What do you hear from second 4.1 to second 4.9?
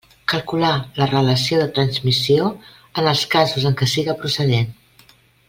procedent.